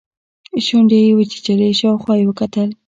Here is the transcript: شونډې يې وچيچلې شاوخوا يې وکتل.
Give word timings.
شونډې 0.65 0.99
يې 1.05 1.11
وچيچلې 1.17 1.69
شاوخوا 1.79 2.13
يې 2.19 2.25
وکتل. 2.27 2.69